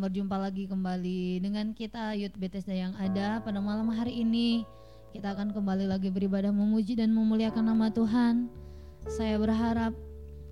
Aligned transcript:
berjumpa 0.00 0.40
lagi 0.40 0.64
kembali 0.64 1.44
dengan 1.44 1.76
kita 1.76 2.16
Youth 2.16 2.40
Bethesda 2.40 2.72
yang 2.72 2.96
ada 2.96 3.44
pada 3.44 3.60
malam 3.60 3.92
hari 3.92 4.24
ini. 4.24 4.64
Kita 5.12 5.36
akan 5.36 5.52
kembali 5.52 5.84
lagi 5.84 6.08
beribadah 6.08 6.56
memuji 6.56 6.96
dan 6.96 7.12
memuliakan 7.12 7.68
nama 7.68 7.92
Tuhan. 7.92 8.48
Saya 9.12 9.36
berharap 9.36 9.92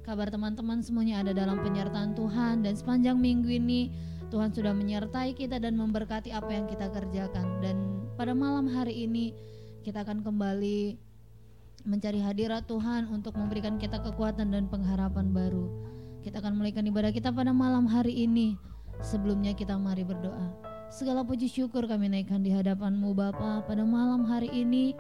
kabar 0.04 0.28
teman-teman 0.28 0.84
semuanya 0.84 1.24
ada 1.24 1.32
dalam 1.32 1.64
penyertaan 1.64 2.12
Tuhan 2.12 2.60
dan 2.60 2.76
sepanjang 2.76 3.16
minggu 3.16 3.48
ini 3.48 3.88
Tuhan 4.28 4.52
sudah 4.52 4.76
menyertai 4.76 5.32
kita 5.32 5.56
dan 5.64 5.80
memberkati 5.80 6.36
apa 6.36 6.52
yang 6.52 6.68
kita 6.68 6.92
kerjakan. 6.92 7.64
Dan 7.64 8.04
pada 8.20 8.36
malam 8.36 8.68
hari 8.68 9.08
ini 9.08 9.32
kita 9.80 10.04
akan 10.04 10.20
kembali 10.20 10.92
mencari 11.88 12.20
hadirat 12.20 12.68
Tuhan 12.68 13.08
untuk 13.08 13.32
memberikan 13.32 13.80
kita 13.80 13.96
kekuatan 14.04 14.52
dan 14.52 14.68
pengharapan 14.68 15.32
baru. 15.32 15.90
Kita 16.20 16.36
akan 16.44 16.60
mulaikan 16.60 16.84
ibadah 16.84 17.08
kita 17.16 17.32
pada 17.32 17.48
malam 17.48 17.88
hari 17.88 18.12
ini. 18.28 18.60
Sebelumnya 19.00 19.56
kita 19.56 19.80
mari 19.80 20.04
berdoa. 20.04 20.52
Segala 20.92 21.24
puji 21.24 21.48
syukur 21.48 21.88
kami 21.88 22.12
naikkan 22.12 22.44
di 22.44 22.52
hadapanmu 22.52 23.16
Bapa 23.16 23.64
pada 23.64 23.80
malam 23.88 24.28
hari 24.28 24.52
ini. 24.52 24.92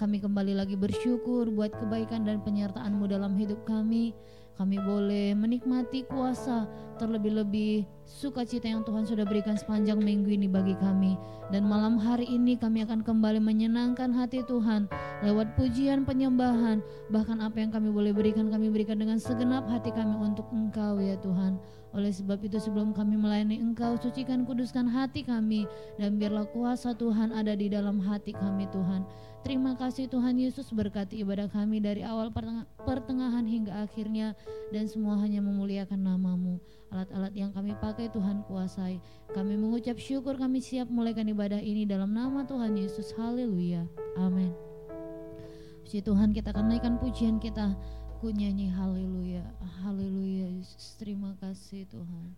Kami 0.00 0.24
kembali 0.24 0.56
lagi 0.56 0.80
bersyukur 0.80 1.52
buat 1.52 1.76
kebaikan 1.76 2.24
dan 2.24 2.40
penyertaanmu 2.40 3.04
dalam 3.04 3.36
hidup 3.36 3.68
kami. 3.68 4.16
Kami 4.54 4.78
boleh 4.78 5.34
menikmati 5.34 6.06
kuasa 6.06 6.70
terlebih-lebih 7.02 7.82
sukacita 8.06 8.70
yang 8.70 8.86
Tuhan 8.86 9.02
sudah 9.02 9.26
berikan 9.26 9.58
sepanjang 9.58 9.98
minggu 9.98 10.30
ini 10.30 10.46
bagi 10.46 10.78
kami. 10.78 11.18
Dan 11.50 11.66
malam 11.66 11.98
hari 11.98 12.30
ini 12.30 12.54
kami 12.54 12.86
akan 12.86 13.02
kembali 13.02 13.42
menyenangkan 13.42 14.14
hati 14.14 14.46
Tuhan 14.46 14.86
lewat 15.26 15.58
pujian 15.58 16.06
penyembahan. 16.06 16.78
Bahkan 17.10 17.42
apa 17.42 17.66
yang 17.66 17.74
kami 17.74 17.90
boleh 17.90 18.14
berikan 18.14 18.46
kami 18.46 18.70
berikan 18.70 19.02
dengan 19.02 19.18
segenap 19.18 19.66
hati 19.66 19.90
kami 19.90 20.14
untuk 20.22 20.46
Engkau 20.54 21.02
ya 21.02 21.18
Tuhan. 21.18 21.58
Oleh 21.94 22.10
sebab 22.10 22.42
itu 22.42 22.58
sebelum 22.58 22.90
kami 22.90 23.14
melayani 23.14 23.62
Engkau, 23.62 23.94
sucikan 23.94 24.42
kuduskan 24.42 24.90
hati 24.90 25.22
kami 25.22 25.70
dan 25.94 26.18
biarlah 26.18 26.42
kuasa 26.50 26.90
Tuhan 26.98 27.30
ada 27.30 27.54
di 27.54 27.70
dalam 27.70 28.02
hati 28.02 28.34
kami 28.34 28.66
Tuhan. 28.74 29.06
Terima 29.46 29.78
kasih 29.78 30.10
Tuhan 30.10 30.40
Yesus 30.40 30.74
berkati 30.74 31.22
ibadah 31.22 31.46
kami 31.46 31.78
dari 31.78 32.02
awal 32.02 32.34
pertengahan 32.82 33.46
hingga 33.46 33.86
akhirnya 33.86 34.34
dan 34.74 34.90
semua 34.90 35.20
hanya 35.22 35.38
memuliakan 35.38 36.02
namamu. 36.02 36.58
Alat-alat 36.90 37.30
yang 37.36 37.54
kami 37.54 37.78
pakai 37.78 38.10
Tuhan 38.10 38.42
kuasai. 38.48 38.98
Kami 39.30 39.54
mengucap 39.54 40.00
syukur 40.00 40.34
kami 40.34 40.58
siap 40.58 40.90
mulaikan 40.90 41.30
ibadah 41.30 41.62
ini 41.62 41.86
dalam 41.86 42.10
nama 42.10 42.42
Tuhan 42.42 42.74
Yesus. 42.74 43.14
Haleluya. 43.14 43.86
Amin. 44.18 44.50
Puji 45.84 46.00
Tuhan 46.00 46.34
kita 46.34 46.50
akan 46.50 46.74
naikkan 46.74 46.96
pujian 46.98 47.36
kita 47.38 47.76
Aku 48.24 48.32
nyanyi 48.32 48.72
haleluya, 48.72 49.44
haleluya. 49.84 50.48
Terima 50.96 51.36
kasih 51.44 51.84
Tuhan. 51.92 52.32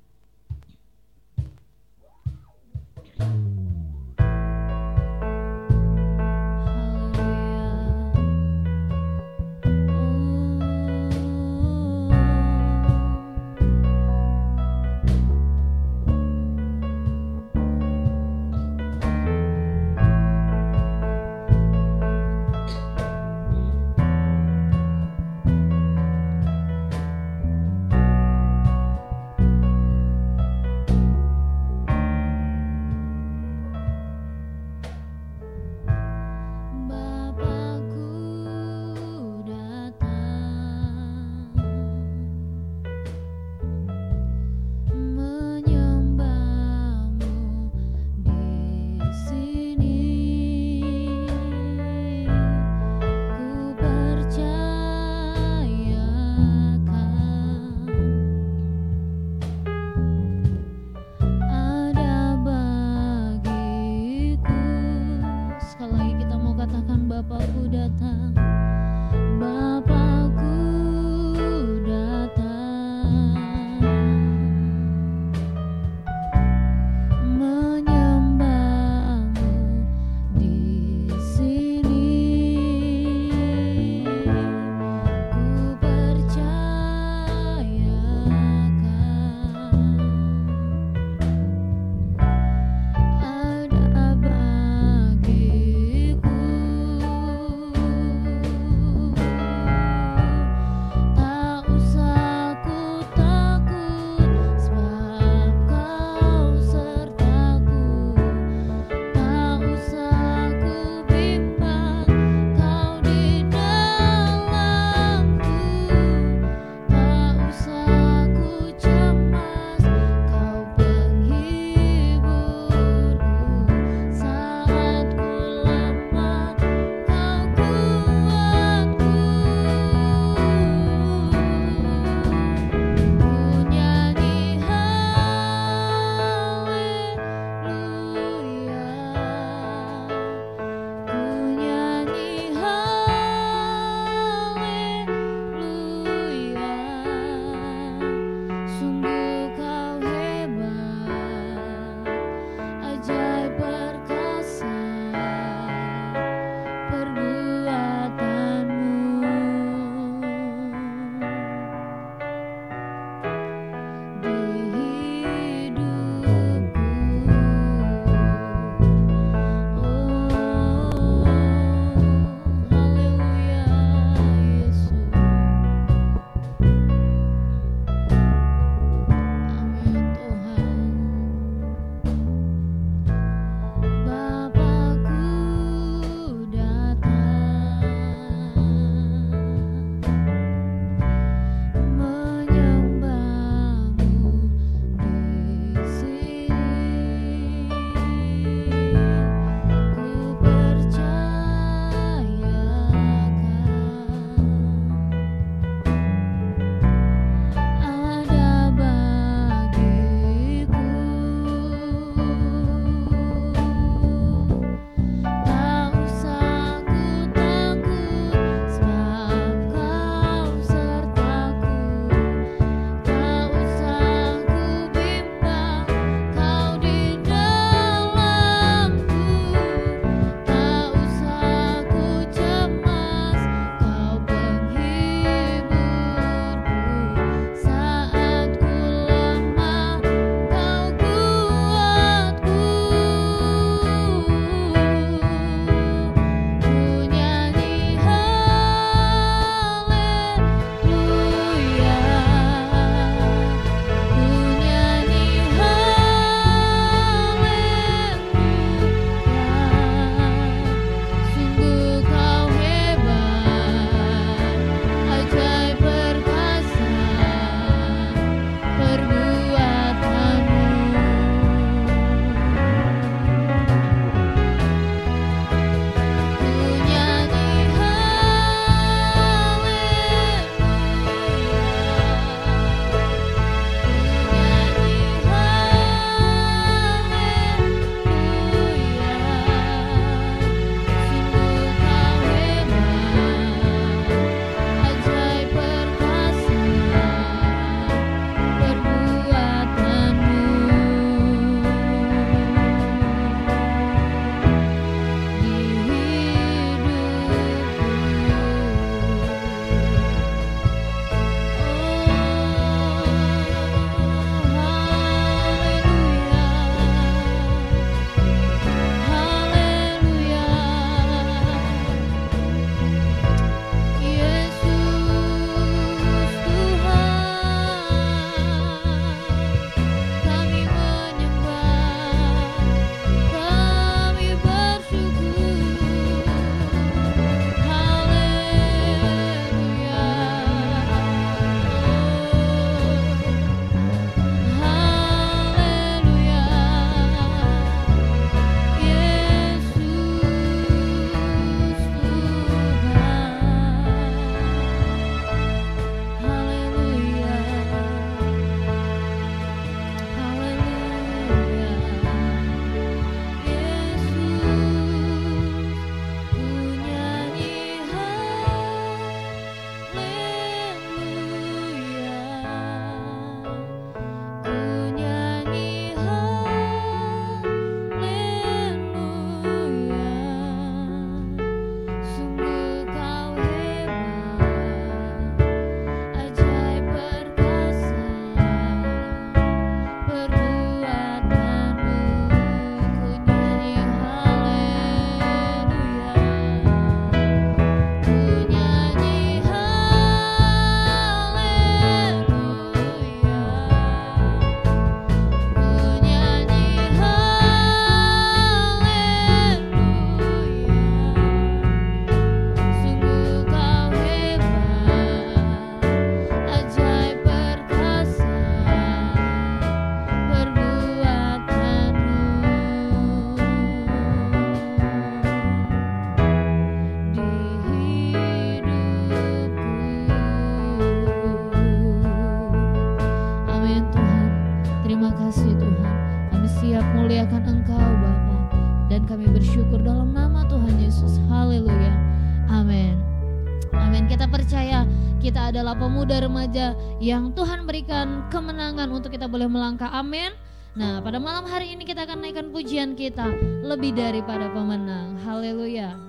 Remaja 446.56 446.72
yang 447.04 447.36
Tuhan 447.36 447.68
berikan 447.68 448.24
kemenangan 448.32 448.88
untuk 448.88 449.12
kita 449.12 449.28
boleh 449.28 449.44
melangkah. 449.44 449.92
Amin. 449.92 450.32
Nah, 450.72 451.04
pada 451.04 451.20
malam 451.20 451.44
hari 451.44 451.76
ini 451.76 451.84
kita 451.84 452.08
akan 452.08 452.24
naikkan 452.24 452.48
pujian 452.48 452.96
kita 452.96 453.28
lebih 453.60 453.92
daripada 453.92 454.48
pemenang. 454.52 455.20
Haleluya. 455.20 456.05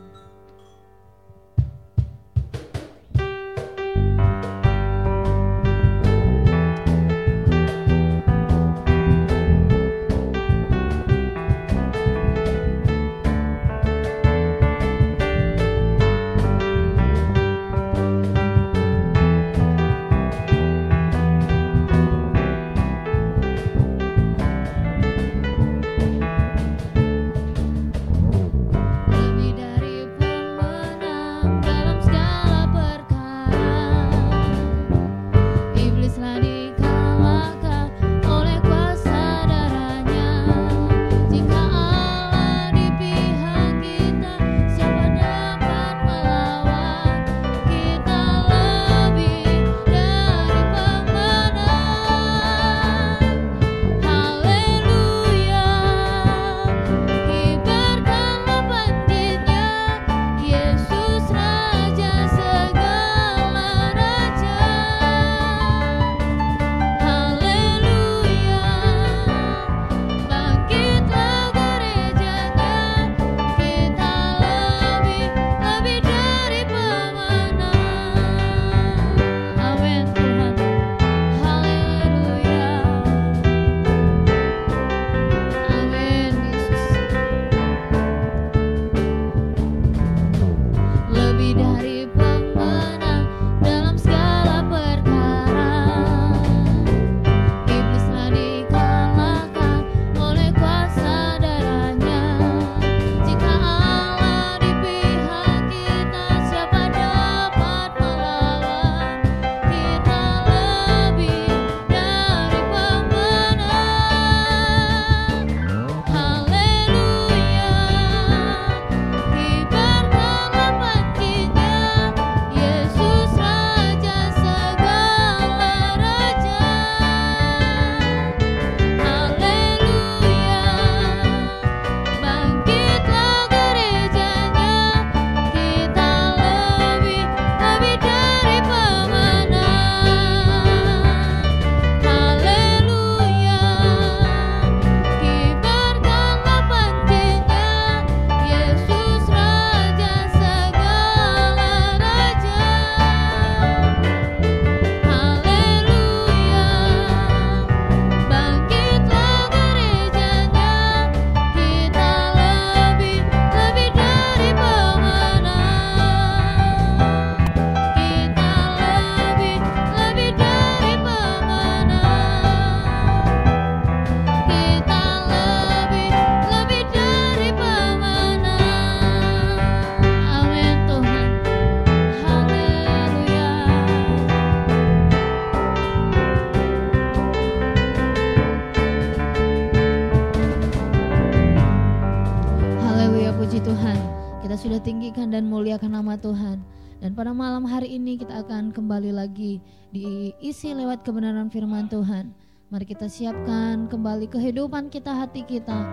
diisi 200.58 200.74
lewat 200.74 201.06
kebenaran 201.06 201.54
firman 201.54 201.86
Tuhan. 201.86 202.34
Mari 202.74 202.90
kita 202.90 203.06
siapkan 203.06 203.86
kembali 203.86 204.26
kehidupan 204.26 204.90
kita, 204.90 205.14
hati 205.14 205.46
kita 205.46 205.86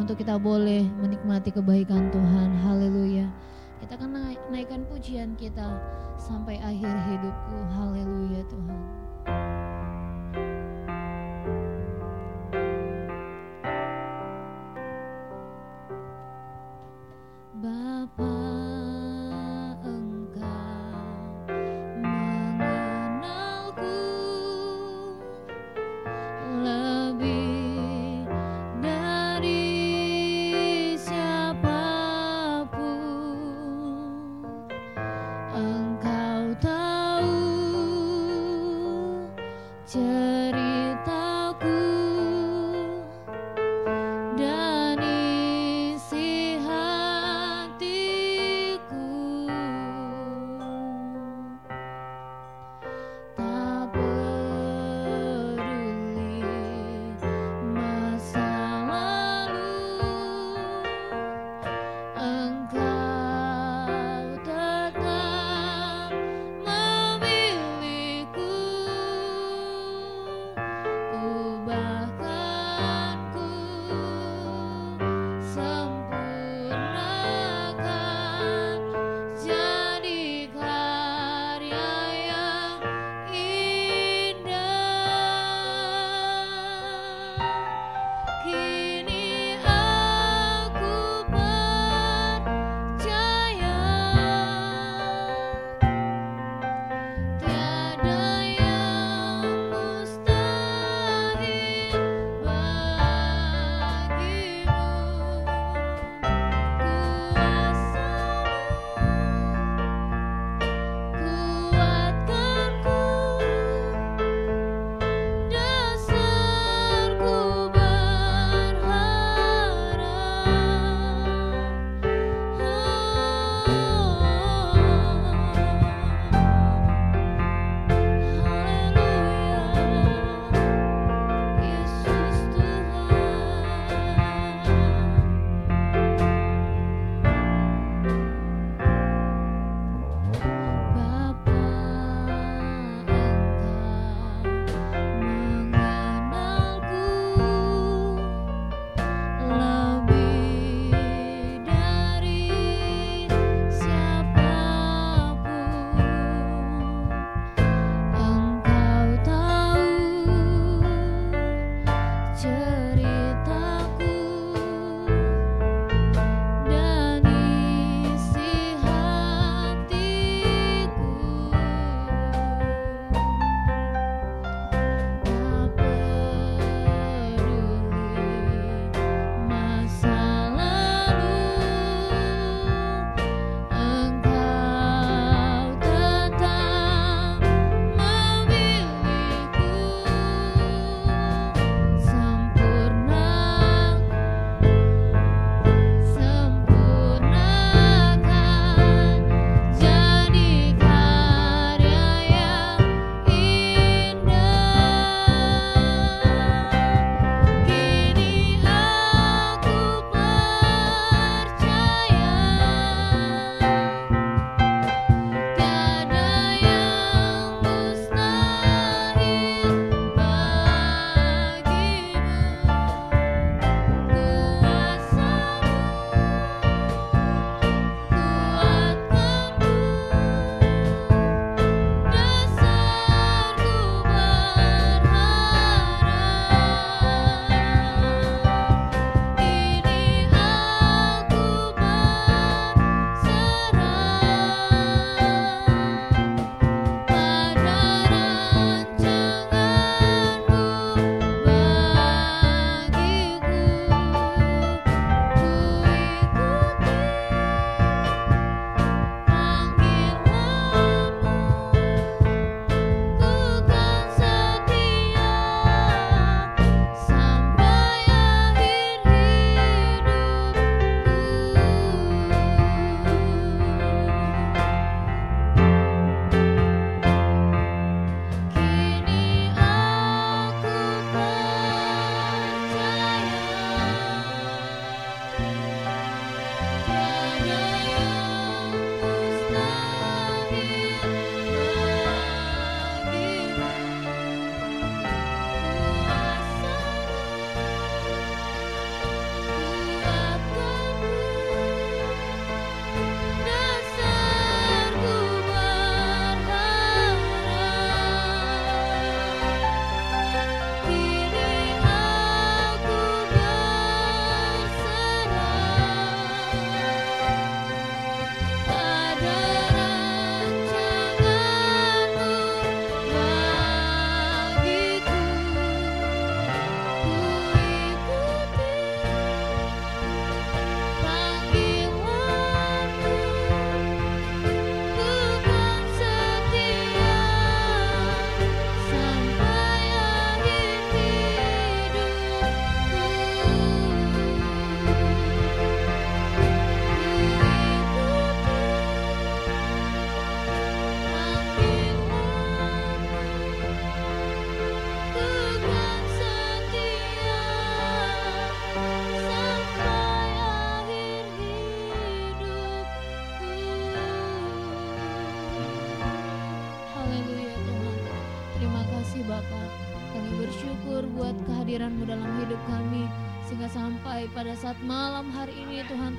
untuk 0.00 0.16
kita 0.16 0.40
boleh 0.40 0.88
menikmati 1.04 1.52
kebaikan 1.52 2.08
Tuhan. 2.08 2.48
Haleluya. 2.64 3.28
Kita 3.84 4.00
akan 4.00 4.40
naikkan 4.48 4.88
pujian 4.88 5.36
kita 5.36 5.68
sampai 6.16 6.56
akhir 6.64 6.96
hidupku. 7.12 7.60
Haleluya 7.76 8.40
Tuhan. 8.48 8.80
Bapak 17.60 18.45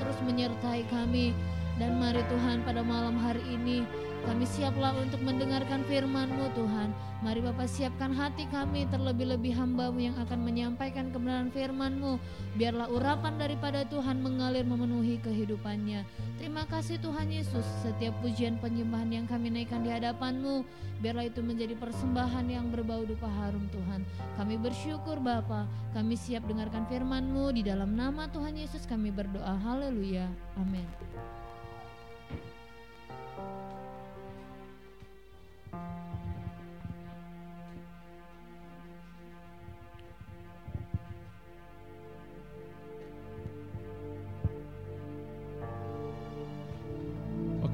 terus 0.07 0.23
menyertai 0.23 0.87
kami. 0.87 1.35
Dan 1.75 1.99
mari 1.99 2.23
Tuhan 2.31 2.63
pada 2.63 2.79
malam 2.81 3.19
hari 3.19 3.43
ini 3.43 3.83
kami 4.27 4.43
siaplah 4.43 4.91
untuk 4.99 5.23
mendengarkan 5.23 5.87
firman-Mu 5.87 6.51
Tuhan. 6.51 6.91
Mari 7.23 7.39
Bapak 7.47 7.63
siapkan 7.71 8.11
hati 8.11 8.43
kami 8.51 8.83
terlebih-lebih 8.91 9.55
hamba-Mu 9.55 10.03
yang 10.03 10.19
akan 10.19 10.43
menyampaikan 10.43 11.15
kebenaran 11.15 11.47
firman-Mu. 11.47 12.19
Biarlah 12.59 12.91
urapan 12.91 13.39
daripada 13.39 13.87
Tuhan 13.87 14.19
mengalir 14.19 14.67
memenuhi 14.67 15.23
kehidupannya. 15.23 16.03
Terima 16.43 16.67
kasih 16.67 16.99
Tuhan 16.99 17.31
Yesus. 17.31 17.63
Setiap 17.87 18.19
pujian 18.19 18.59
penyembahan 18.59 19.07
yang 19.15 19.25
kami 19.31 19.47
naikkan 19.47 19.87
di 19.87 19.95
hadapan-Mu. 19.95 20.67
Biarlah 20.99 21.31
itu 21.31 21.39
menjadi 21.39 21.79
persembahan 21.79 22.51
yang 22.51 22.67
berbau 22.67 23.07
duka 23.07 23.31
harum 23.31 23.63
Tuhan. 23.71 24.03
Kami 24.35 24.59
bersyukur 24.59 25.23
Bapa. 25.23 25.63
Kami 25.95 26.19
siap 26.19 26.43
dengarkan 26.43 26.83
firman-Mu. 26.91 27.55
Di 27.55 27.63
dalam 27.63 27.95
nama 27.95 28.27
Tuhan 28.27 28.59
Yesus 28.59 28.83
kami 28.91 29.07
berdoa. 29.07 29.55
Haleluya. 29.55 30.27
Amin. 30.59 30.85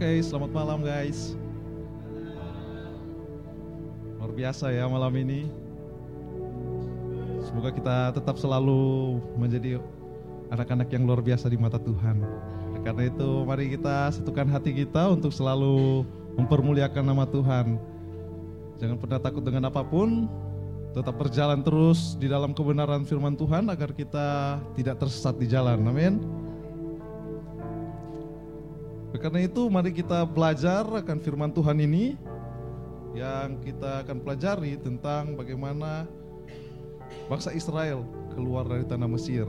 Oke, 0.03 0.19
selamat 0.19 0.51
malam 0.51 0.83
guys. 0.83 1.31
Luar 4.19 4.35
biasa 4.35 4.67
ya 4.75 4.83
malam 4.83 5.15
ini. 5.15 5.47
Semoga 7.39 7.71
kita 7.71 8.11
tetap 8.11 8.35
selalu 8.35 9.15
menjadi 9.39 9.79
anak-anak 10.51 10.91
yang 10.91 11.07
luar 11.07 11.23
biasa 11.23 11.47
di 11.47 11.55
mata 11.55 11.79
Tuhan. 11.79 12.19
Karena 12.83 13.07
itu 13.07 13.47
mari 13.47 13.71
kita 13.79 14.11
satukan 14.11 14.51
hati 14.51 14.75
kita 14.83 15.07
untuk 15.07 15.31
selalu 15.31 16.03
mempermuliakan 16.35 17.07
nama 17.07 17.23
Tuhan. 17.23 17.79
Jangan 18.83 18.99
pernah 18.99 19.23
takut 19.23 19.39
dengan 19.39 19.71
apa 19.71 19.87
pun, 19.87 20.27
tetap 20.91 21.15
berjalan 21.15 21.63
terus 21.63 22.19
di 22.19 22.27
dalam 22.27 22.51
kebenaran 22.51 23.07
firman 23.07 23.39
Tuhan 23.39 23.71
agar 23.71 23.95
kita 23.95 24.59
tidak 24.75 24.99
tersesat 24.99 25.39
di 25.39 25.47
jalan. 25.47 25.79
Amin. 25.87 26.42
Karena 29.13 29.45
itu 29.45 29.69
mari 29.69 29.93
kita 29.93 30.25
belajar 30.25 30.83
akan 30.83 31.17
firman 31.21 31.53
Tuhan 31.53 31.77
ini 31.79 32.17
yang 33.13 33.61
kita 33.61 34.01
akan 34.01 34.19
pelajari 34.25 34.73
tentang 34.81 35.37
bagaimana 35.37 36.09
bangsa 37.29 37.53
Israel 37.53 38.03
keluar 38.33 38.65
dari 38.65 38.83
tanah 38.83 39.05
Mesir. 39.05 39.45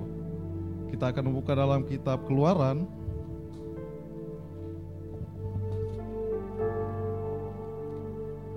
Kita 0.92 1.11
akan 1.11 1.33
membuka 1.33 1.57
dalam 1.57 1.83
kitab 1.88 2.22
Keluaran 2.29 2.87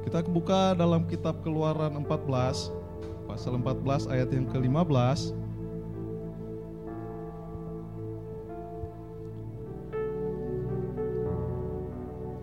Kita 0.08 0.24
buka 0.24 0.72
dalam 0.72 1.04
kitab 1.04 1.44
Keluaran 1.44 2.00
14 2.00 2.72
pasal 3.28 3.60
14 3.60 4.08
ayat 4.08 4.32
yang 4.32 4.48
ke-15. 4.48 5.36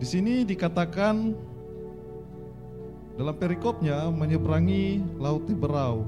Di 0.04 0.20
sini 0.20 0.44
dikatakan 0.44 1.32
dalam 3.16 3.32
perikopnya 3.40 4.12
menyeberangi 4.12 5.00
laut 5.16 5.48
Tiberau. 5.48 6.04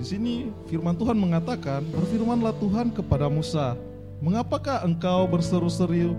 Di 0.00 0.04
sini 0.16 0.48
firman 0.64 0.96
Tuhan 0.96 1.12
mengatakan, 1.12 1.84
"Berfirmanlah 1.92 2.56
Tuhan 2.56 2.88
kepada 2.96 3.28
Musa, 3.28 3.76
mengapakah 4.24 4.88
engkau 4.88 5.28
berseru-seru 5.28 6.16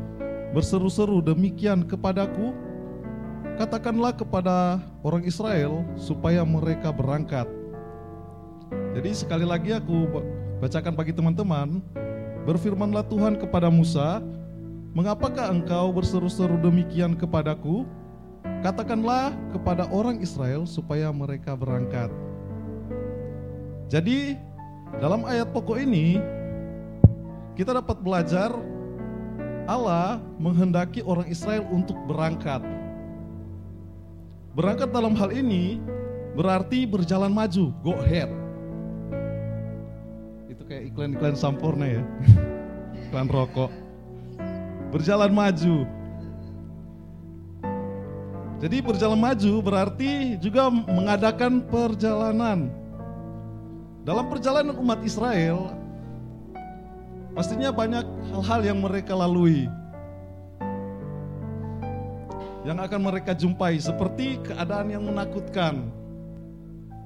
berseru-seru 0.54 1.18
demikian 1.18 1.82
kepadaku? 1.82 2.54
Katakanlah 3.58 4.14
kepada 4.14 4.78
orang 5.02 5.26
Israel 5.26 5.82
supaya 5.98 6.46
mereka 6.46 6.94
berangkat." 6.94 7.50
Jadi 8.94 9.18
sekali 9.18 9.50
lagi 9.50 9.74
aku 9.74 10.06
bacakan 10.62 10.94
bagi 10.94 11.18
teman-teman, 11.18 11.82
berfirmanlah 12.46 13.02
Tuhan 13.10 13.34
kepada 13.42 13.74
Musa, 13.74 14.22
Mengapakah 14.98 15.54
engkau 15.54 15.94
berseru-seru 15.94 16.58
demikian 16.58 17.14
kepadaku? 17.14 17.86
Katakanlah 18.66 19.30
kepada 19.54 19.86
orang 19.94 20.18
Israel 20.26 20.66
supaya 20.66 21.14
mereka 21.14 21.54
berangkat. 21.54 22.10
Jadi, 23.94 24.42
dalam 24.98 25.22
ayat 25.30 25.54
pokok 25.54 25.78
ini 25.78 26.18
kita 27.54 27.78
dapat 27.78 28.02
belajar 28.02 28.50
Allah 29.70 30.18
menghendaki 30.42 31.06
orang 31.06 31.30
Israel 31.30 31.62
untuk 31.70 31.94
berangkat. 32.10 32.66
Berangkat 34.58 34.90
dalam 34.90 35.14
hal 35.14 35.30
ini 35.30 35.78
berarti 36.34 36.90
berjalan 36.90 37.30
maju, 37.30 37.70
go 37.86 37.94
ahead. 38.02 38.34
Itu 40.50 40.66
kayak 40.66 40.90
iklan-iklan 40.90 41.38
Sampurna 41.38 41.86
ya. 41.86 42.04
Iklan 43.14 43.30
rokok 43.30 43.87
berjalan 44.92 45.32
maju. 45.32 45.84
Jadi 48.58 48.78
berjalan 48.82 49.20
maju 49.22 49.54
berarti 49.62 50.42
juga 50.42 50.74
mengadakan 50.74 51.62
perjalanan. 51.62 52.74
Dalam 54.02 54.26
perjalanan 54.32 54.74
umat 54.82 55.04
Israel, 55.06 55.78
pastinya 57.38 57.70
banyak 57.70 58.08
hal-hal 58.34 58.62
yang 58.66 58.80
mereka 58.82 59.14
lalui. 59.14 59.70
Yang 62.66 62.78
akan 62.90 63.02
mereka 63.04 63.32
jumpai 63.38 63.78
seperti 63.78 64.42
keadaan 64.42 64.90
yang 64.90 65.06
menakutkan 65.06 65.88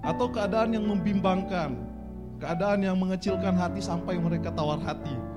atau 0.01 0.31
keadaan 0.31 0.73
yang 0.73 0.87
membimbangkan, 0.87 1.77
keadaan 2.39 2.81
yang 2.81 2.97
mengecilkan 2.97 3.53
hati 3.53 3.83
sampai 3.83 4.17
mereka 4.17 4.49
tawar 4.55 4.79
hati. 4.81 5.30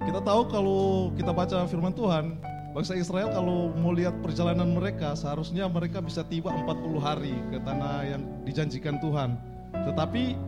Kita 0.00 0.20
tahu 0.24 0.48
kalau 0.48 1.12
kita 1.12 1.28
baca 1.28 1.68
firman 1.68 1.92
Tuhan, 1.92 2.40
bangsa 2.72 2.96
Israel 2.96 3.28
kalau 3.36 3.68
mau 3.76 3.92
lihat 3.92 4.16
perjalanan 4.24 4.72
mereka, 4.72 5.12
seharusnya 5.12 5.68
mereka 5.68 6.00
bisa 6.00 6.24
tiba 6.24 6.48
40 6.48 6.96
hari 6.96 7.36
ke 7.52 7.60
tanah 7.60 8.08
yang 8.08 8.22
dijanjikan 8.48 8.96
Tuhan. 8.96 9.36
Tetapi 9.76 10.40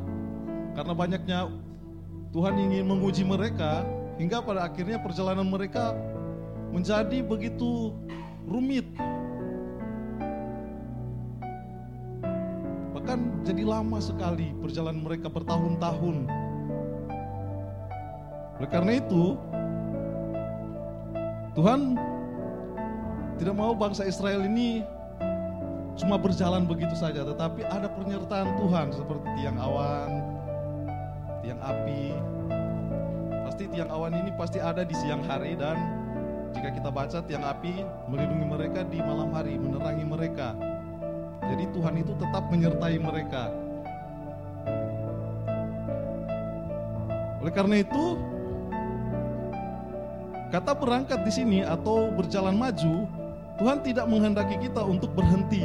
karena 0.72 0.94
banyaknya 0.96 1.38
Tuhan 2.32 2.54
ingin 2.56 2.88
menguji 2.88 3.28
mereka, 3.28 3.84
hingga 4.16 4.40
pada 4.40 4.72
akhirnya 4.72 4.96
perjalanan 4.96 5.44
mereka 5.44 5.92
menjadi 6.72 7.20
begitu 7.20 7.92
rumit. 8.48 8.88
Bahkan 12.96 13.44
jadi 13.44 13.68
lama 13.68 14.00
sekali 14.00 14.56
perjalanan 14.64 15.04
mereka 15.04 15.28
bertahun-tahun 15.28 16.24
oleh 18.62 18.70
karena 18.70 18.92
itu, 18.94 19.34
Tuhan 21.58 21.98
tidak 23.34 23.58
mau 23.58 23.74
bangsa 23.74 24.06
Israel 24.06 24.46
ini 24.46 24.86
cuma 25.98 26.14
berjalan 26.14 26.62
begitu 26.62 26.94
saja, 26.94 27.26
tetapi 27.26 27.66
ada 27.66 27.90
penyertaan 27.90 28.54
Tuhan 28.62 28.94
seperti 28.94 29.26
tiang 29.42 29.58
awan, 29.58 30.10
tiang 31.42 31.58
api. 31.58 32.14
Pasti 33.50 33.66
tiang 33.66 33.90
awan 33.90 34.14
ini 34.14 34.30
pasti 34.38 34.62
ada 34.62 34.86
di 34.86 34.94
siang 34.94 35.26
hari 35.26 35.58
dan 35.58 35.74
jika 36.54 36.70
kita 36.70 36.86
baca 36.94 37.18
tiang 37.26 37.42
api 37.42 37.82
melindungi 38.06 38.46
mereka 38.46 38.86
di 38.86 39.02
malam 39.02 39.34
hari, 39.34 39.58
menerangi 39.58 40.06
mereka. 40.06 40.54
Jadi 41.50 41.66
Tuhan 41.74 41.98
itu 41.98 42.14
tetap 42.14 42.46
menyertai 42.46 42.94
mereka. 43.02 43.50
Oleh 47.42 47.50
karena 47.50 47.82
itu, 47.82 48.30
Kata 50.52 50.76
berangkat 50.76 51.24
di 51.24 51.32
sini 51.32 51.58
atau 51.64 52.12
berjalan 52.12 52.52
maju, 52.52 53.08
Tuhan 53.56 53.80
tidak 53.80 54.04
menghendaki 54.04 54.60
kita 54.60 54.84
untuk 54.84 55.08
berhenti 55.16 55.64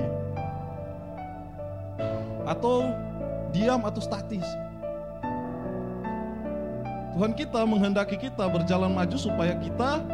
atau 2.47 2.88
diam 3.52 3.84
atau 3.84 4.00
statis. 4.00 4.47
Tuhan 7.12 7.36
kita 7.36 7.67
menghendaki 7.67 8.15
kita 8.15 8.47
berjalan 8.47 8.95
maju 8.95 9.17
supaya 9.19 9.60
kita 9.60 10.08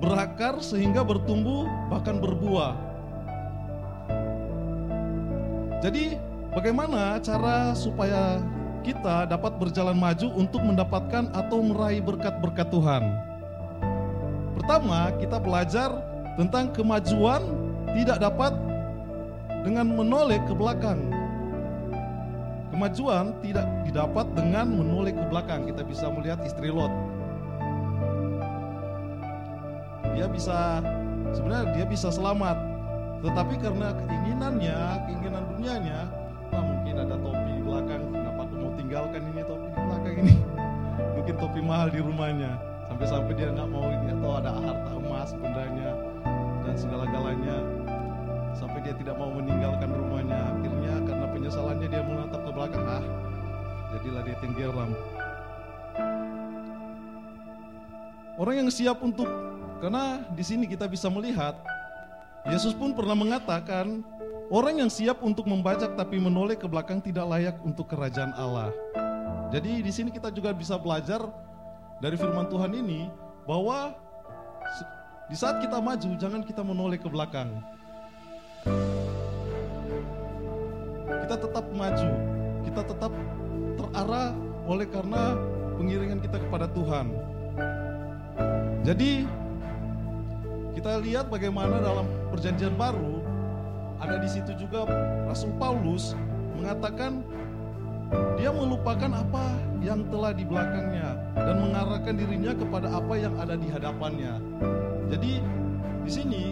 berakar 0.00 0.56
sehingga 0.64 1.04
bertumbuh 1.04 1.68
bahkan 1.92 2.24
berbuah. 2.24 2.72
Jadi, 5.84 6.16
bagaimana 6.56 7.20
cara 7.20 7.76
supaya 7.76 8.40
kita 8.80 9.28
dapat 9.28 9.60
berjalan 9.60 10.00
maju 10.00 10.32
untuk 10.40 10.64
mendapatkan 10.64 11.28
atau 11.36 11.60
meraih 11.60 12.00
berkat-berkat 12.00 12.72
Tuhan? 12.72 13.29
Pertama, 14.60 15.08
kita 15.16 15.40
belajar 15.40 15.88
tentang 16.36 16.68
kemajuan 16.76 17.40
tidak 17.96 18.20
dapat 18.20 18.52
dengan 19.64 19.88
menoleh 19.88 20.36
ke 20.44 20.52
belakang. 20.52 21.00
kemajuan 22.70 23.34
tidak 23.42 23.66
didapat 23.88 24.24
dengan 24.36 24.68
menoleh 24.68 25.16
ke 25.16 25.24
belakang. 25.32 25.64
Kita 25.64 25.80
bisa 25.80 26.12
melihat 26.12 26.44
istri 26.44 26.68
Lot. 26.68 26.92
Dia 30.12 30.28
bisa 30.28 30.84
sebenarnya 31.32 31.66
dia 31.74 31.84
bisa 31.88 32.12
selamat, 32.12 32.56
tetapi 33.24 33.54
karena 33.64 33.96
keinginannya, 33.96 34.78
keinginan 35.08 35.42
dunianya, 35.56 36.00
ah 36.52 36.62
mungkin 36.62 36.94
ada 37.00 37.16
topi 37.16 37.50
di 37.58 37.62
belakang, 37.64 38.02
kenapa 38.12 38.40
aku 38.44 38.54
mau 38.60 38.72
tinggalkan 38.76 39.22
ini 39.24 39.40
topi 39.44 39.66
di 39.72 39.80
belakang 39.80 40.14
ini? 40.20 40.34
Mungkin 41.16 41.34
topi 41.36 41.60
mahal 41.64 41.88
di 41.92 42.00
rumahnya, 42.00 42.69
sampai-sampai 43.00 43.32
dia 43.32 43.48
nggak 43.48 43.70
mau 43.72 43.88
ini 43.88 44.12
atau 44.12 44.30
ada 44.36 44.52
harta 44.60 44.92
emas 44.92 45.32
bendanya 45.32 45.90
dan 46.68 46.74
segala-galanya. 46.76 47.56
Sampai 48.52 48.84
dia 48.84 48.92
tidak 48.92 49.16
mau 49.16 49.32
meninggalkan 49.32 49.88
rumahnya. 49.88 50.36
Akhirnya 50.36 50.94
karena 51.08 51.26
penyesalannya 51.32 51.88
dia 51.88 52.02
menatap 52.04 52.44
ke 52.44 52.50
belakang. 52.52 52.84
Ah 52.84 53.04
jadilah 53.96 54.20
dia 54.20 54.36
tenggelam. 54.44 54.90
Orang 58.36 58.54
yang 58.60 58.68
siap 58.68 59.00
untuk 59.00 59.32
karena 59.80 60.20
di 60.36 60.44
sini 60.44 60.68
kita 60.68 60.84
bisa 60.84 61.08
melihat 61.08 61.56
Yesus 62.52 62.76
pun 62.76 62.92
pernah 62.92 63.16
mengatakan 63.16 64.04
orang 64.52 64.76
yang 64.76 64.92
siap 64.92 65.24
untuk 65.24 65.48
membajak 65.48 65.96
tapi 65.96 66.20
menoleh 66.20 66.52
ke 66.52 66.68
belakang 66.68 67.00
tidak 67.00 67.24
layak 67.32 67.56
untuk 67.64 67.88
kerajaan 67.88 68.36
Allah. 68.36 68.68
Jadi 69.48 69.80
di 69.80 69.88
sini 69.88 70.12
kita 70.12 70.28
juga 70.28 70.52
bisa 70.52 70.76
belajar 70.76 71.48
dari 72.00 72.16
firman 72.16 72.48
Tuhan 72.48 72.72
ini 72.74 73.12
bahwa 73.44 73.94
di 75.30 75.36
saat 75.38 75.62
kita 75.62 75.78
maju 75.78 76.10
jangan 76.18 76.42
kita 76.42 76.64
menoleh 76.64 76.98
ke 76.98 77.06
belakang 77.06 77.62
kita 81.30 81.46
tetap 81.46 81.66
maju, 81.70 82.10
kita 82.66 82.82
tetap 82.90 83.12
terarah 83.78 84.34
oleh 84.66 84.82
karena 84.90 85.38
pengiringan 85.78 86.18
kita 86.18 86.42
kepada 86.42 86.66
Tuhan. 86.74 87.06
Jadi 88.82 89.30
kita 90.74 90.98
lihat 91.06 91.30
bagaimana 91.30 91.78
dalam 91.78 92.10
perjanjian 92.34 92.74
baru 92.74 93.22
ada 94.02 94.18
di 94.18 94.26
situ 94.26 94.58
juga 94.58 94.90
Rasul 95.30 95.54
Paulus 95.54 96.18
mengatakan 96.58 97.22
dia 98.34 98.50
melupakan 98.50 99.14
apa 99.14 99.54
yang 99.80 100.04
telah 100.12 100.36
di 100.36 100.44
belakangnya 100.44 101.16
dan 101.32 101.56
mengarahkan 101.56 102.14
dirinya 102.14 102.52
kepada 102.52 102.88
apa 102.92 103.14
yang 103.16 103.34
ada 103.40 103.56
di 103.56 103.68
hadapannya. 103.72 104.36
Jadi 105.08 105.32
di 106.04 106.10
sini 106.12 106.44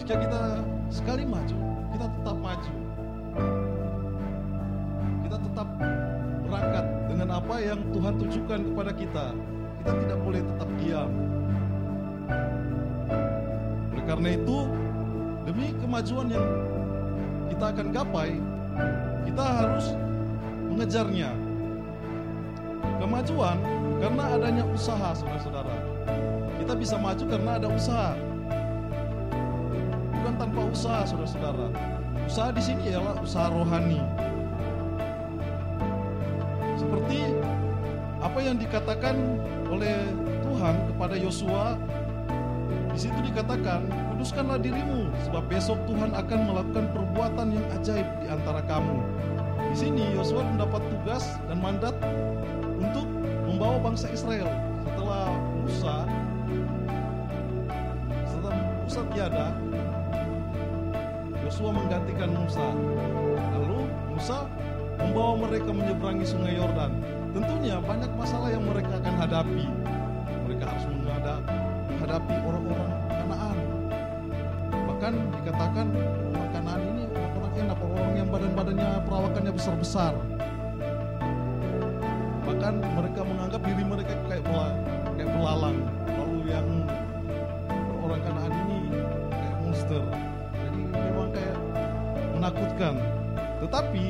jika 0.00 0.14
kita 0.24 0.42
sekali 0.88 1.28
maju, 1.28 1.58
kita 1.92 2.06
tetap 2.08 2.36
maju. 2.40 2.74
Kita 5.28 5.36
tetap 5.36 5.68
berangkat 6.48 6.86
dengan 7.12 7.28
apa 7.36 7.54
yang 7.60 7.80
Tuhan 7.92 8.14
tujukan 8.24 8.60
kepada 8.72 8.92
kita. 8.96 9.26
Kita 9.84 9.92
tidak 9.92 10.18
boleh 10.24 10.40
tetap 10.40 10.68
diam. 10.80 11.10
Oleh 13.92 14.04
karena 14.08 14.28
itu, 14.32 14.58
demi 15.44 15.66
kemajuan 15.76 16.26
yang 16.32 16.48
kita 17.52 17.64
akan 17.68 17.86
gapai, 17.92 18.30
kita 19.28 19.44
harus 19.44 19.86
mengejarnya. 20.72 21.30
Kemajuan 22.98 23.56
karena 23.98 24.24
adanya 24.34 24.64
usaha, 24.70 25.14
saudara-saudara. 25.14 25.74
Kita 26.58 26.74
bisa 26.76 26.96
maju 27.00 27.24
karena 27.24 27.50
ada 27.56 27.68
usaha 27.70 28.12
tanpa 30.38 30.62
usaha, 30.70 31.02
saudara-saudara. 31.02 31.66
Usaha 32.24 32.48
di 32.54 32.62
sini 32.62 32.82
ialah 32.94 33.18
usaha 33.18 33.50
rohani. 33.50 33.98
Seperti 36.78 37.34
apa 38.22 38.38
yang 38.38 38.56
dikatakan 38.56 39.16
oleh 39.68 39.98
Tuhan 40.46 40.74
kepada 40.94 41.14
Yosua, 41.18 41.74
di 42.94 42.98
situ 42.98 43.18
dikatakan, 43.20 43.84
kuduskanlah 44.14 44.62
dirimu, 44.62 45.10
sebab 45.26 45.42
besok 45.50 45.78
Tuhan 45.90 46.14
akan 46.14 46.38
melakukan 46.48 46.86
perbuatan 46.94 47.46
yang 47.54 47.66
ajaib 47.74 48.06
di 48.22 48.26
antara 48.30 48.62
kamu. 48.64 48.96
Di 49.74 49.76
sini 49.76 50.04
Yosua 50.14 50.46
mendapat 50.46 50.80
tugas 50.88 51.28
dan 51.50 51.58
mandat 51.60 51.94
membawa 53.58 53.90
bangsa 53.90 54.06
Israel 54.14 54.46
setelah 54.86 55.34
Musa 55.66 56.06
setelah 58.22 58.54
Musa 58.86 59.00
tiada 59.10 59.50
Yosua 61.42 61.74
menggantikan 61.74 62.30
Musa. 62.38 62.70
Lalu 63.58 63.90
Musa 64.14 64.46
membawa 65.02 65.42
mereka 65.42 65.74
menyeberangi 65.74 66.22
sungai 66.22 66.54
Yordan. 66.54 67.02
Tentunya 67.34 67.82
banyak 67.82 68.14
masalah 68.14 68.54
yang 68.54 68.62
mereka 68.62 68.94
akan 69.02 69.14
hadapi. 69.26 69.66
Mereka 70.46 70.64
harus 70.68 70.84
menghadapi 70.94 72.34
orang-orang 72.46 72.92
Kanaan. 73.10 73.58
Bahkan 74.70 75.12
dikatakan 75.34 75.86
orang 76.30 76.50
Kanaan 76.54 76.82
ini 76.94 77.02
orang-orang 77.10 77.52
enak, 77.58 77.78
orang 77.82 78.12
yang 78.14 78.28
badan-badannya 78.30 78.90
perawakannya 79.02 79.52
besar-besar. 79.56 80.14
Bahkan 82.68 82.84
mereka 83.00 83.24
menganggap 83.24 83.60
diri 83.64 83.80
mereka 83.80 84.12
kayak 84.28 84.44
kayak 85.16 85.30
belalang. 85.40 85.80
Lalu 86.04 86.52
yang 86.52 86.68
orang 88.04 88.20
Kanaan 88.20 88.52
ini 88.52 88.78
kayak 89.32 89.56
monster 89.64 90.04
memang 90.92 91.32
kayak 91.32 91.56
menakutkan. 92.36 92.94
Tetapi 93.64 94.04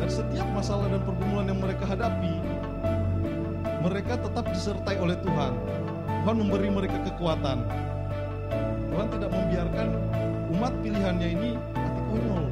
dari 0.00 0.08
setiap 0.08 0.48
masalah 0.56 0.88
dan 0.88 1.04
pergumulan 1.04 1.52
yang 1.52 1.60
mereka 1.60 1.84
hadapi, 1.84 2.32
mereka 3.84 4.16
tetap 4.24 4.48
disertai 4.48 4.96
oleh 4.96 5.20
Tuhan. 5.20 5.52
Tuhan 6.24 6.32
memberi 6.32 6.72
mereka 6.72 6.96
kekuatan. 7.12 7.60
Tuhan 8.88 9.06
tidak 9.12 9.30
membiarkan 9.36 9.88
umat 10.56 10.72
pilihannya 10.80 11.28
ini 11.28 11.50
mati 11.76 12.00
konyol. 12.08 12.44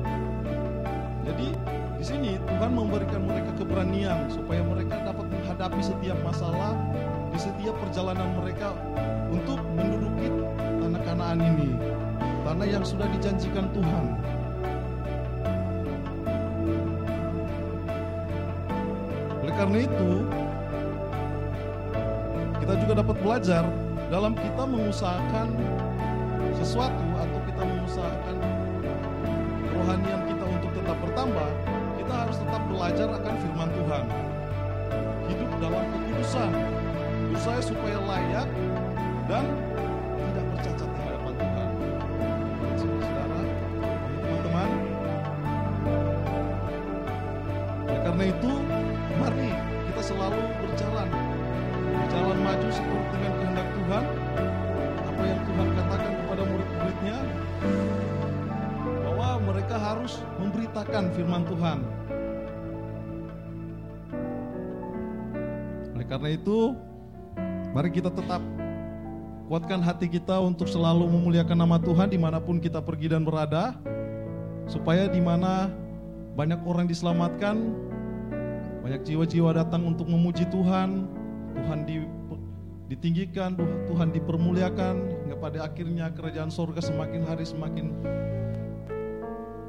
Jadi 1.24 1.48
di 1.96 2.04
sini 2.04 2.30
Tuhan 2.44 2.72
memberikan 2.76 3.24
mereka 3.24 3.50
keberanian 3.56 4.28
supaya 4.28 4.60
mereka 4.60 5.00
dapat 5.00 5.26
menghadapi 5.32 5.80
setiap 5.80 6.18
masalah 6.20 6.76
di 7.32 7.38
setiap 7.40 7.74
perjalanan 7.80 8.36
mereka 8.36 8.76
untuk 9.32 9.60
menduduki 9.74 10.28
tanah 10.60 11.02
Kanaan 11.02 11.40
ini 11.40 11.76
tanah 12.46 12.68
yang 12.70 12.86
sudah 12.86 13.10
dijanjikan 13.10 13.66
Tuhan. 13.74 14.04
Oleh 19.42 19.54
karena 19.58 19.78
itu, 19.82 20.10
kita 22.62 22.74
juga 22.86 22.92
dapat 23.02 23.16
belajar 23.18 23.66
dalam 24.06 24.38
kita 24.38 24.62
mengusahakan 24.62 25.50
sesuatu 26.54 27.06
atau 27.18 27.38
kita 27.50 27.62
mengusahakan 27.66 28.36
kerohanian 29.66 30.20
kita 30.30 30.44
untuk 30.46 30.70
tetap 30.70 30.96
bertambah, 31.02 31.50
harus 32.26 32.42
tetap 32.42 32.62
belajar 32.66 33.06
akan 33.06 33.34
firman 33.38 33.70
Tuhan. 33.70 34.04
Hidup 35.30 35.50
dalam 35.62 35.84
kekudusan, 35.94 36.50
berusaha 37.30 37.60
supaya 37.62 37.98
layak 38.02 38.48
dan 39.30 39.46
harus 59.96 60.20
memberitakan 60.36 61.08
firman 61.16 61.42
Tuhan. 61.48 61.78
Oleh 65.96 66.06
karena 66.06 66.28
itu, 66.36 66.76
mari 67.72 67.88
kita 67.88 68.12
tetap 68.12 68.44
kuatkan 69.48 69.80
hati 69.80 70.12
kita 70.12 70.36
untuk 70.36 70.68
selalu 70.68 71.08
memuliakan 71.08 71.56
nama 71.56 71.80
Tuhan 71.80 72.12
di 72.12 72.20
mana 72.20 72.36
pun 72.36 72.60
kita 72.60 72.84
pergi 72.84 73.16
dan 73.16 73.24
berada, 73.24 73.72
supaya 74.68 75.08
di 75.08 75.24
mana 75.24 75.72
banyak 76.36 76.60
orang 76.68 76.84
diselamatkan, 76.84 77.56
banyak 78.84 79.00
jiwa-jiwa 79.00 79.56
datang 79.56 79.88
untuk 79.88 80.12
memuji 80.12 80.44
Tuhan, 80.52 81.08
Tuhan 81.56 81.78
di, 81.88 82.04
ditinggikan, 82.92 83.56
Tuhan 83.88 84.12
dipermuliakan, 84.12 84.94
hingga 85.24 85.36
pada 85.40 85.64
akhirnya 85.64 86.12
kerajaan 86.12 86.52
sorga 86.52 86.84
semakin 86.84 87.24
hari 87.24 87.48
semakin 87.48 87.96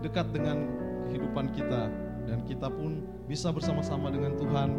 dekat 0.01 0.29
dengan 0.29 0.67
kehidupan 1.10 1.49
kita 1.55 1.89
dan 2.27 2.43
kita 2.43 2.67
pun 2.67 3.01
bisa 3.25 3.49
bersama-sama 3.49 4.12
dengan 4.12 4.36
Tuhan 4.36 4.69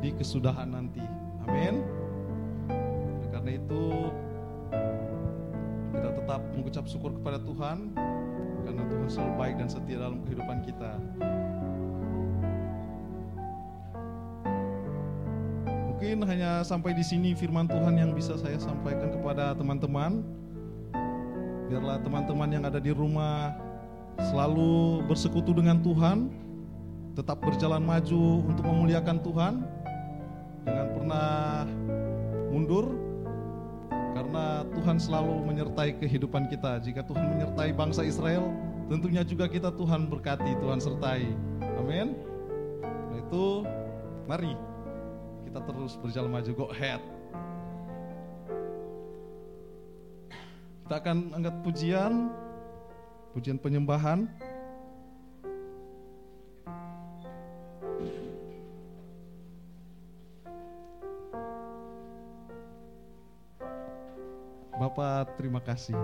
di 0.00 0.10
kesudahan 0.16 0.72
nanti. 0.72 1.04
Amin. 1.44 1.84
Karena 3.28 3.50
itu 3.54 3.82
kita 5.94 6.08
tetap 6.16 6.40
mengucap 6.56 6.84
syukur 6.88 7.12
kepada 7.16 7.38
Tuhan 7.44 7.92
karena 8.64 8.82
Tuhan 8.88 9.08
selalu 9.08 9.32
baik 9.36 9.54
dan 9.60 9.68
setia 9.68 9.96
dalam 10.00 10.20
kehidupan 10.24 10.58
kita. 10.64 10.92
Mungkin 15.88 16.22
hanya 16.30 16.62
sampai 16.62 16.94
di 16.94 17.02
sini 17.02 17.34
firman 17.34 17.66
Tuhan 17.66 17.98
yang 17.98 18.14
bisa 18.14 18.38
saya 18.38 18.56
sampaikan 18.56 19.10
kepada 19.10 19.50
teman-teman. 19.58 20.22
Biarlah 21.68 22.00
teman-teman 22.00 22.48
yang 22.48 22.64
ada 22.64 22.80
di 22.80 22.94
rumah 22.94 23.67
selalu 24.18 25.06
bersekutu 25.06 25.54
dengan 25.54 25.78
Tuhan, 25.78 26.28
tetap 27.14 27.38
berjalan 27.42 27.82
maju 27.82 28.42
untuk 28.46 28.64
memuliakan 28.66 29.16
Tuhan, 29.22 29.54
jangan 30.66 30.88
pernah 30.94 31.30
mundur, 32.50 32.94
karena 34.18 34.66
Tuhan 34.74 34.96
selalu 34.98 35.34
menyertai 35.46 35.90
kehidupan 36.02 36.50
kita. 36.50 36.82
Jika 36.82 37.06
Tuhan 37.06 37.38
menyertai 37.38 37.70
bangsa 37.70 38.02
Israel, 38.02 38.50
tentunya 38.90 39.22
juga 39.22 39.46
kita 39.46 39.70
Tuhan 39.70 40.10
berkati, 40.10 40.58
Tuhan 40.58 40.82
sertai. 40.82 41.30
Amin. 41.78 42.18
Nah 42.82 43.18
itu, 43.22 43.62
mari 44.26 44.52
kita 45.46 45.62
terus 45.62 45.94
berjalan 46.02 46.34
maju. 46.34 46.50
Go 46.52 46.66
ahead. 46.74 47.00
Kita 50.82 50.94
akan 51.04 51.36
angkat 51.36 51.54
pujian, 51.62 52.32
pujian 53.38 53.54
penyembahan. 53.54 54.26
Bapak, 64.74 65.38
terima 65.38 65.62
kasih. 65.62 65.94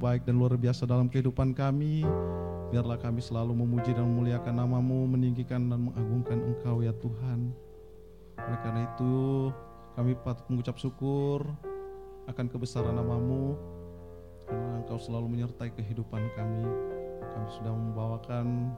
Baik 0.00 0.24
dan 0.24 0.40
luar 0.40 0.56
biasa 0.56 0.88
dalam 0.88 1.06
kehidupan 1.12 1.52
kami. 1.52 2.08
Biarlah 2.70 2.96
kami 3.02 3.20
selalu 3.20 3.52
memuji 3.52 3.92
dan 3.92 4.06
memuliakan 4.06 4.54
namamu, 4.56 5.04
meninggikan 5.10 5.66
dan 5.68 5.90
mengagungkan 5.90 6.38
Engkau 6.40 6.80
ya 6.80 6.94
Tuhan. 6.96 7.50
Oleh 8.40 8.58
karena 8.62 8.86
itu, 8.86 9.14
kami 9.98 10.14
patut 10.22 10.46
mengucap 10.48 10.78
syukur 10.78 11.44
akan 12.30 12.46
kebesaran 12.46 12.94
namamu, 12.94 13.58
karena 14.46 14.80
Engkau 14.80 15.02
selalu 15.02 15.34
menyertai 15.34 15.74
kehidupan 15.74 16.22
kami. 16.38 16.64
Kami 17.20 17.48
sudah 17.58 17.74
membawakan 17.74 18.70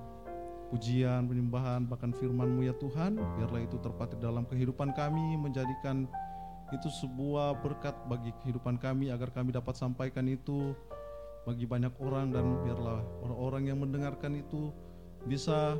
pujian, 0.72 1.28
penyembahan, 1.28 1.84
bahkan 1.84 2.16
firman-Mu 2.16 2.64
ya 2.64 2.74
Tuhan. 2.80 3.20
Biarlah 3.36 3.60
itu 3.60 3.76
terpatri 3.76 4.16
dalam 4.18 4.48
kehidupan 4.48 4.96
kami, 4.96 5.36
menjadikan 5.36 6.08
itu 6.72 6.88
sebuah 6.88 7.60
berkat 7.60 7.94
bagi 8.08 8.32
kehidupan 8.42 8.80
kami 8.80 9.12
agar 9.12 9.28
kami 9.28 9.52
dapat 9.52 9.76
sampaikan 9.76 10.24
itu 10.24 10.72
bagi 11.44 11.66
banyak 11.66 11.92
orang 12.00 12.30
dan 12.32 12.62
biarlah 12.64 13.02
orang-orang 13.20 13.62
yang 13.68 13.78
mendengarkan 13.82 14.38
itu 14.38 14.70
bisa 15.26 15.76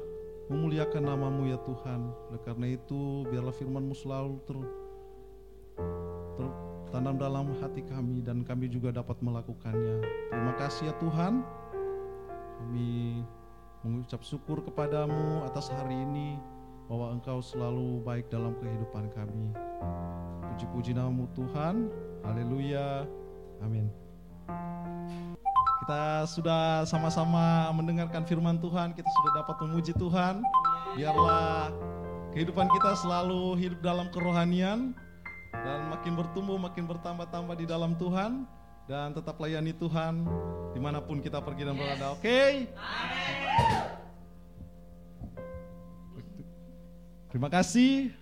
memuliakan 0.51 1.03
namamu 1.07 1.49
ya 1.49 1.59
Tuhan. 1.63 2.13
Oleh 2.31 2.43
karena 2.43 2.67
itu 2.75 3.25
biarlah 3.31 3.55
firmanmu 3.55 3.95
selalu 3.95 4.37
ter, 4.45 4.57
tertanam 6.37 7.17
dalam 7.17 7.47
hati 7.63 7.81
kami 7.87 8.21
dan 8.21 8.45
kami 8.45 8.69
juga 8.69 8.93
dapat 8.93 9.17
melakukannya. 9.23 10.03
Terima 10.29 10.55
kasih 10.59 10.91
ya 10.91 10.95
Tuhan. 10.99 11.41
Kami 12.63 13.23
mengucap 13.83 14.23
syukur 14.23 14.63
kepadamu 14.63 15.43
atas 15.47 15.73
hari 15.73 15.97
ini 15.97 16.39
bahwa 16.87 17.17
engkau 17.17 17.41
selalu 17.41 18.03
baik 18.03 18.29
dalam 18.29 18.55
kehidupan 18.59 19.11
kami. 19.15 19.72
Puji-puji 20.53 20.93
namamu 20.95 21.27
Tuhan. 21.33 21.91
Haleluya. 22.23 23.09
Amin. 23.63 23.87
Kita 25.83 26.23
sudah 26.31 26.87
sama-sama 26.87 27.67
mendengarkan 27.75 28.23
firman 28.23 28.63
Tuhan, 28.63 28.95
kita 28.95 29.11
sudah 29.11 29.43
dapat 29.43 29.57
memuji 29.67 29.91
Tuhan. 29.99 30.39
Biarlah 30.95 31.75
kehidupan 32.31 32.71
kita 32.71 32.95
selalu 33.03 33.59
hidup 33.59 33.83
dalam 33.83 34.07
kerohanian 34.15 34.95
dan 35.53 35.79
makin 35.91 36.15
bertumbuh, 36.15 36.57
makin 36.57 36.87
bertambah-tambah 36.87 37.59
di 37.59 37.67
dalam 37.67 37.99
Tuhan 37.99 38.47
dan 38.87 39.11
tetap 39.15 39.39
layani 39.43 39.75
Tuhan 39.75 40.23
di 40.71 40.81
mana 40.81 41.03
pun 41.03 41.19
kita 41.19 41.43
pergi 41.43 41.67
dan 41.67 41.75
berada. 41.75 42.15
Oke? 42.15 42.23
Okay? 42.23 42.53
Terima 47.33 47.49
kasih. 47.49 48.22